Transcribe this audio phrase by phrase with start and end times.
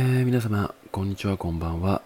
[0.00, 2.02] えー、皆様、こんにちは、こんばんは。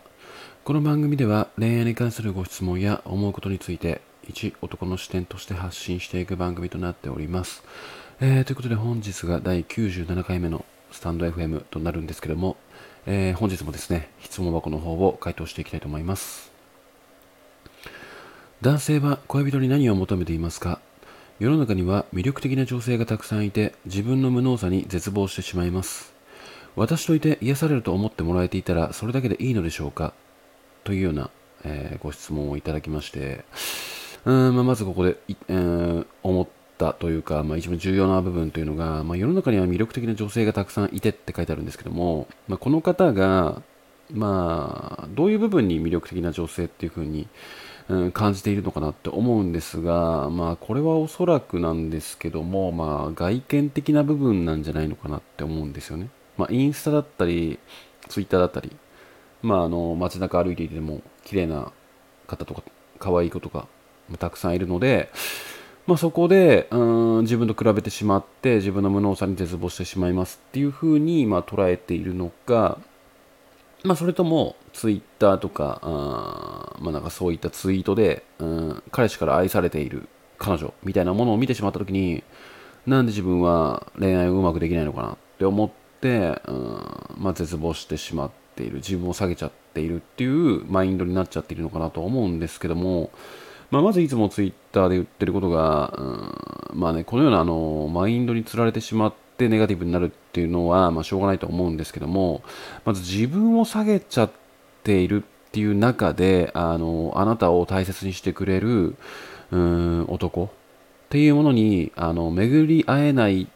[0.65, 7.63] この番組では恋愛に関するご質問や思うことについて、一男の視点として発信していく番組となっております。
[8.23, 12.57] えー、ということで本日が第97回目のスタンド FM となるんですけども、
[13.05, 16.50] えー、本日もですね、質問箱の方を回答していきたいと思います。
[18.62, 20.80] 男性は恋人に何を求めていますか？
[21.38, 26.12] 世の中には魅力的な女性がたくさんいて自分の無能さに絶望してしまいます
[26.77, 30.15] 私といて癒されると思ってもらえていたらそれだけでいいのでしょうか？
[30.84, 31.30] というような、
[31.64, 33.45] えー、ご質問をいただきまして
[34.24, 35.16] うん、まあ、まずここで、
[35.48, 43.62] えー、思ったというか、まあ、一番重要な部分というのが、まあ、世の中には魅力的な女性がたくさんいてって書いてあるんですけども、まあ、この方が
[44.11, 47.28] まあ、どういう部分に魅力的な女性っていうふうに、
[47.89, 56.11] うん、感じているのかなって思うんですが、まあ、これはおそらくなんですけども、まあ、外見的な部分なんじゃないのかなって思うんですよね。
[56.36, 57.59] まあ、インスタだったり、
[58.09, 58.70] ツイッターだったり、
[59.42, 61.72] まあ、あの街中歩いていても綺麗な
[62.27, 62.62] 方とか
[62.98, 63.66] 可愛い子とか
[64.19, 65.11] たくさんいるので、
[65.86, 72.78] まあ、そこでうん自分と比べてしまって自分の無能さに絶望してしまいますっていうふうに、まあ、捉えているのか、
[73.83, 80.08] まあ、それともツイッターとかあ、まあ、なんかそういったツイートで、うん、彼氏から愛されている
[80.39, 82.22] 彼女みたいなものを見てしまった時に
[82.86, 93.11] なんで自分は恋愛をうまくできないのかなって思って、うんまあ、絶望してしまっている自分を下げちゃっているっていうマインドになっちゃっているのかなと思うんですけども、
[93.70, 102.42] まあ、まずいつもツイッターで言ってることが、うんまあね、このようなあのマインドにつられてしまってネガティブになるっていうのは、まあ、しょうがないと思うんですけども、
[102.84, 104.30] まず自分を下げちゃっ
[104.83, 108.97] ているっていう中で、あの、あなたを大切にしてくれる、
[109.50, 110.48] うん、男っ
[111.11, 113.48] ていうものに、あの、巡り合えない、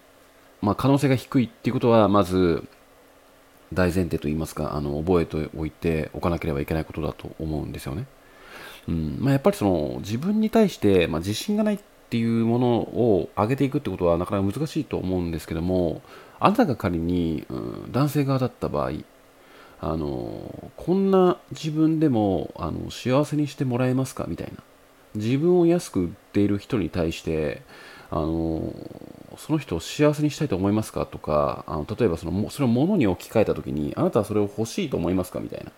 [0.63, 2.65] まあ、可能性が低いっていうことは、まず、
[3.73, 8.07] 大前提といいますか、あの、覚えておいておかなければいけないことだと思うんですよね。
[8.89, 9.17] うん。
[9.21, 11.79] まあ、やっぱりその自分に対して、まあ、自信がないっ
[12.09, 16.03] ていうものを上げていくってことはなかなか難しいと思うんですけども
[16.39, 18.93] あなたが仮に、うん、男性側だった場合
[19.81, 24.27] あのこんな自分でもあの幸せにしてもらえますか？
[24.29, 24.63] みたいな。
[25.17, 27.63] 自分を安く売っている人に対して
[28.19, 28.73] あの
[29.37, 31.07] その人を幸せにしたいと思いますか？
[31.07, 35.41] とかあの例えばそのそれを物に置き換えた時にあなたはそれを欲しいと思いますか？
[35.41, 35.73] みたいな。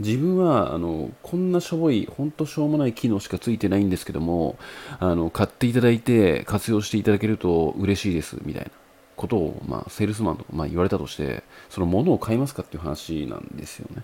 [0.00, 4.56] 自分はあのこんなしょぼい、ほんとしょうもない機能しかついてないんですけども、
[4.98, 8.70] あの買っていただいて活用していただけると嬉しいですみたいな。
[9.14, 14.02] ことを、まあ、セールスマンとか、まあ、言われたとして、そのものを買いますかっていう話なんですよね。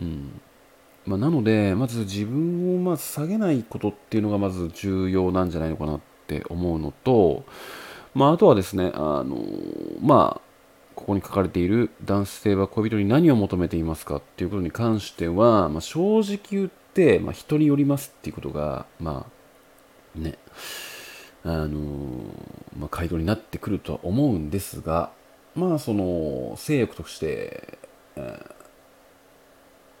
[0.00, 0.40] うん。
[1.06, 7.44] まあ、なので、まず自分をまず下げないことっていうのがまず重要なんじゃないのかなってって思うのと、
[8.14, 9.38] まあ、あとはですね、あの
[10.00, 10.40] まあ、
[10.94, 19.26] ここに書かれている男性は恋人に何を求めていますかっていうことに関しては、まあ、正直言って、まあ、人によりますっていうことが、ま
[20.16, 20.38] あ、ね、
[21.44, 21.78] あの
[22.78, 25.10] まあ、回答になってくるとは思うんですが、
[25.54, 27.78] まあ、その、性欲として、
[28.16, 28.62] えー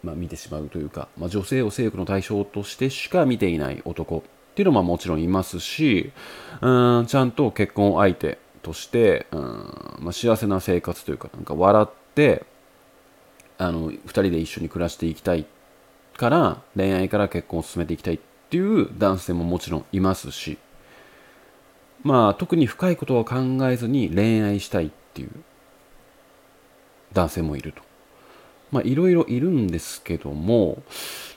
[0.02, 6.12] まあ、見てしまうというか、まあ、女性を性欲の対象としてしか見ていない男っていうのはもちろんいますし、
[6.60, 9.40] うん、ちゃんと結婚相手として、うん
[10.00, 12.44] まあ、幸せな生活というかなんか笑って
[13.56, 15.46] あの2人で一緒に暮らしていきたい
[16.18, 18.20] から恋愛から結婚を進めていきたいっ
[18.50, 20.58] ていう男性ももちろんいますし
[22.02, 23.36] まあ特に深いことは考
[23.70, 25.30] えずに恋愛したいっていう
[27.14, 27.82] 男性もいると。
[28.70, 30.82] まあいろいろいるんですけども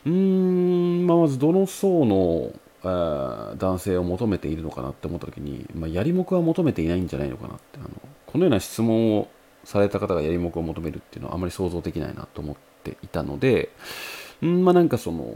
[0.06, 2.54] うーん、まあ、まずどの層の
[2.92, 7.90] 男性を求めているのかなって思った時に、まあ、やりもくは求めていないんじゃないのかなってあの
[8.28, 9.28] このような質問を
[9.64, 13.70] された方がやりもくを求めるっていうのはあまり想像できないなと思っていたので
[14.42, 15.34] んまあなんかその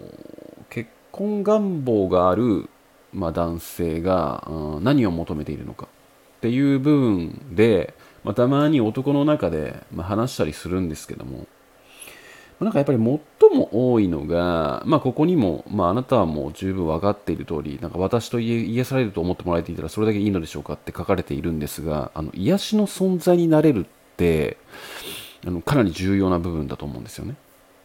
[0.69, 2.69] 結婚願望がある、
[3.13, 5.87] まあ、男性が、うん、何を求めているのか
[6.37, 7.93] っていう部分で、
[8.23, 11.47] まあ、たまに男の中で、まあ、話したりするんですけども
[12.59, 24.57] なんかやっぱり最も多いのが、まあ、ここにも、まあ、あなたはもう十分分かっている通り、なんか私と癒されると思ってもらえていたらそれだけいいのでしょうかって書かれているんですが、あの癒しの存在になれるって、
[25.47, 27.35] あのかなり重要な部分だと思うんですよね。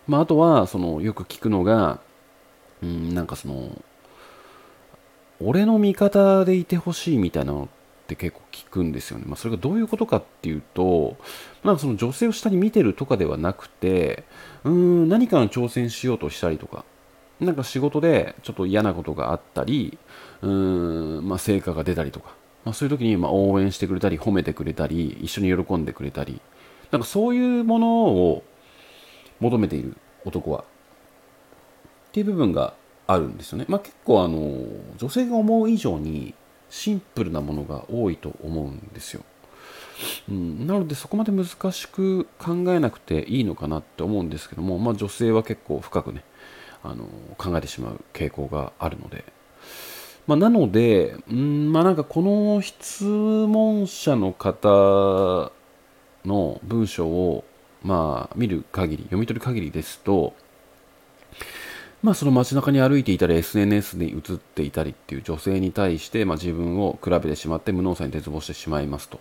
[0.08, 2.00] まあ、あとは、そのよく聞くのが、
[2.82, 3.80] うん、なんかその、
[5.40, 7.68] 俺の味方でいてほしいみたいなのっ
[8.04, 9.24] って結構聞くんですよね。
[9.26, 11.16] まあ、それがどういうことかっていうと、
[11.64, 14.24] なんかその女性を下に見てるとかではなくて、
[14.64, 16.84] うーん、何かの挑戦しようとしたりとか、
[17.40, 19.98] なんか仕事でちょっと嫌なことがあったり、
[20.42, 22.34] うーん、まあ、成果が出たりとか、
[22.64, 26.40] まあ、そういう時にま応援してくれたり、褒めてくれたり、一緒に喜んでくれたり、
[26.90, 28.44] なんかそういうものを
[29.40, 29.96] 求めている
[30.26, 30.64] 男はっ
[32.12, 32.74] ていう部分が
[33.06, 33.64] あるんですよね。
[33.68, 34.38] まあ、結構あの
[34.98, 36.34] 女性が思う以上に
[36.74, 39.22] シンプルなものが多いと思うんですよ。
[40.28, 46.24] うん、なのでそこまで難しく考えなくていいのかなって思うんですけども、まあ、女性は結構深くね
[46.82, 47.06] あの
[47.38, 49.24] 考えてしまう傾向があるので、
[50.26, 55.52] まあ、なので、うんまあ、なんかこの質問者の方
[56.24, 57.44] の文章を
[57.84, 60.34] まあ見る限り読み取る限りですと
[62.04, 69.18] まあその街中に歩いていたり SNS に映っていたりっていう女性に対して、まあ、自分を比べてしまって無能さに絶望してしまいますと。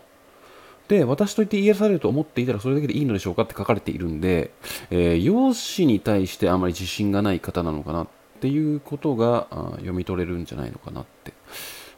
[0.89, 4.51] で、私と言って癒されると思っていたらそれだけでいいのでしょうかって書かれているんで、
[4.91, 8.07] えー、容姿に対してあまり自信がない方なのかなっ
[8.41, 11.31] ていうことが読み取れるんじゃないのかなって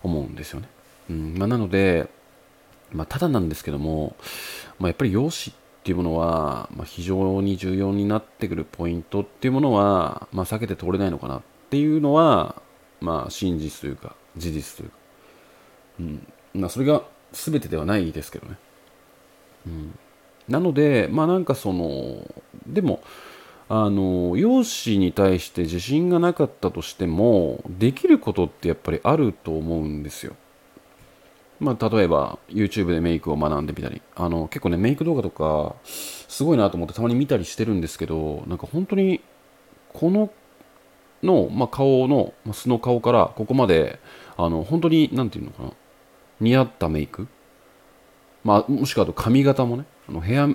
[0.04, 0.70] 思うんですよね。
[1.10, 2.08] うんまあ、なので、
[2.92, 4.16] まあ、ただなんですけども、
[4.78, 12.60] まあ、やっぱり容姿っていうものは、まあ、非常に重要になってくるポイントっていうものは、まあ、避けて通れないのかなっていうのは、
[13.02, 14.96] まあ、真実というか事実というか、
[16.00, 17.04] うんまあ、それが
[17.34, 18.58] 全てではないですけどね。
[19.68, 20.00] うん、
[20.50, 22.26] なので、まあなんかその、
[22.66, 23.04] でも、
[23.70, 30.36] あの、容姿に対して自信がなかったとしても、できることってやっぱりあると思うんですよ。
[31.60, 39.22] まあ、例えば YouTube でメイクを学んでみたりあの結構ねメイク動画とかすごいなと思ってたまに見たりしてるんですけどなんか本当に
[39.94, 40.32] この
[41.24, 44.00] の、まあ、顔の、まあ、素の顔からここまで
[44.38, 45.72] あの本当に何て言うのかな
[46.42, 47.28] 似合ったメイク
[48.46, 50.48] まあ、もしくはあと髪型もねあのヘア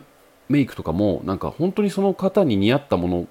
[0.48, 3.26] メイクとかもなんか本当にその方に似合ったものっ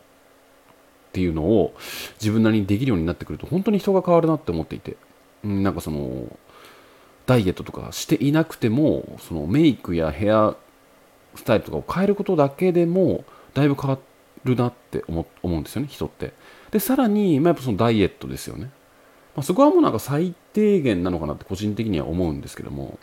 [1.13, 1.74] ていうのを
[2.19, 4.98] 自分なりにできるようになってくると本当に人が変わるなって思っていて、
[5.45, 6.27] うん、なんかその
[7.30, 10.56] ダイエットとかしていなくてもそのメイクやヘア
[11.36, 13.24] スタイルとかを変えることだけでも
[13.54, 14.00] だいぶ変わ
[14.46, 16.34] るなって思うんですよね人って。
[16.72, 18.72] でさらに、まあ、やっぱそのダイエットですよね、
[19.36, 22.98] まあ、そこはもうなんか最低限なのかなって個人的には思うんですけども。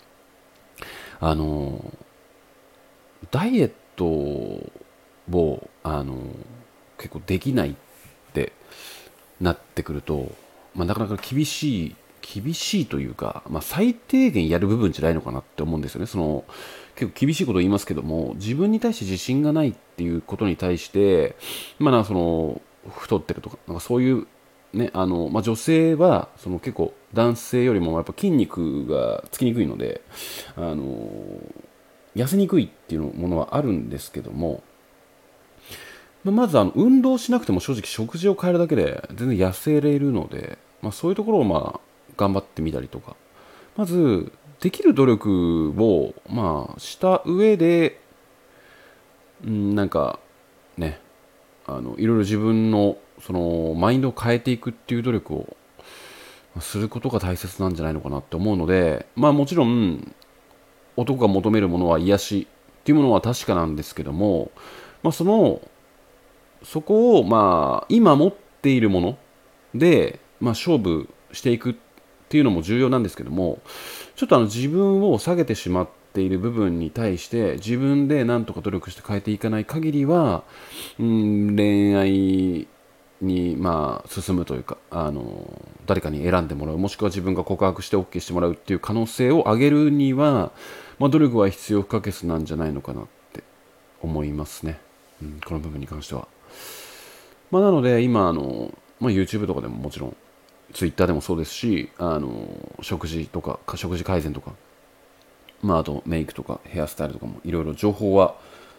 [1.18, 1.92] あの
[3.30, 6.18] ダイエットをあの
[6.98, 7.74] 結構できないっ
[8.34, 8.52] て
[9.40, 10.32] なってくると、
[10.74, 11.96] まあ、なかなか厳しい
[12.34, 16.06] 厳しいというか、まあ、最低限やる部分じゃないのかなって思うんですよね。
[16.06, 16.44] その
[16.96, 21.36] 結構厳しいことを言いますけども自分に対して自信がないっていうことに対して、
[21.78, 24.26] まあ、なその太ってるとかなんかそういう
[24.72, 30.02] ねあのまあ、女性はその結構男性よりもやっぱ筋肉がつきにくいので
[30.56, 31.08] あの
[32.14, 34.62] 痩せにくいっていうものはあるんですけども、
[36.24, 41.85] まあ、まずあの運動しなくても正直食事を変えるだけで全然痩せれるので、まあ、そういうところをまあ
[42.16, 43.16] 頑張ってみたりとか。
[43.76, 48.00] まずできる努力をまあした上で、
[49.44, 50.18] うん、なんか
[50.78, 51.00] ね
[51.66, 55.56] あのいろいろ自分のそのマインドを変えていくっていう努力を
[56.60, 60.14] することが大切なんじゃないのかなって思うのでまあもちろん
[60.96, 62.46] 男が求めるものは癒し
[62.80, 64.50] っていうものは確かなんですけども、
[65.02, 65.60] まあ、その
[66.62, 69.18] そこをまあ今持っているもの
[69.74, 71.74] で、まあ、勝負していくっ
[72.26, 73.60] っていうのも重要なんですけども
[74.16, 80.42] ちょっとあの自分を下げてしまっている部分に対して自分で何とか努力して変えていかない限りは、
[80.98, 82.66] うん、恋愛
[83.20, 90.50] にまあ進むというかあの誰かに選んでもらうもしくは自分が告白して OK してもらうっていう可能性を上げるには、
[90.98, 93.44] まあ、努力は必要不可欠なんじゃないのかなって
[94.02, 94.80] 思いますね、
[95.22, 96.26] うん、この部分に関しては、
[97.50, 100.16] まあ、なので今あの、まあ、YouTube とかでももちろん
[100.72, 104.52] Twitter でもそうですしあの食事とか食事改善とか、
[105.62, 108.36] まあ、あとメイクとかヘアスタイルとかもいろいろ情報は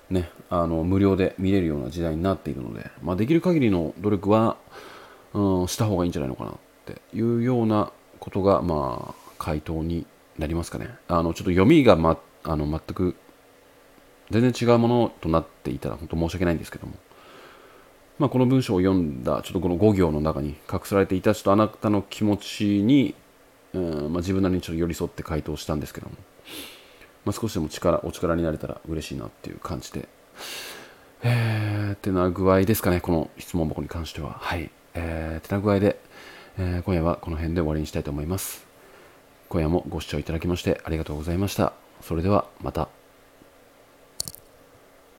[0.10, 4.56] ね、あの無料で見れるような時代になっているので、まあ、できる限りの努力は、
[5.34, 6.54] うん、した方がいいんじゃないのかなっ
[6.86, 10.06] ていうようなことが、まあ、回答に
[10.38, 10.90] なりますかね。
[11.08, 13.16] あのちょっと読みが、ま、あの全く
[14.30, 16.94] 全然違うものとなっていたら本当申し訳ないんですけども、
[18.20, 23.14] まあ、この文章を読んだちょっとこの5行の中に隠されていたちょっとあなたの気持ちに、
[23.74, 26.16] うんまあ、自分なりにちょっと寄り添って回答したんですけども。
[27.26, 30.08] まあ、少しでも力お力になれたら嬉しいなっていう感じで、
[31.24, 34.38] えー、ってな具合ですかね、この質問箱に関しては。
[34.40, 34.72] はい。
[34.94, 36.00] えー、ってな具合で、
[36.58, 38.66] えー、今夜はこの辺で終わりにしたいと思います。
[39.50, 41.74] 今夜もご視聴いただきましてありがとうございました。
[42.02, 42.97] それではまた。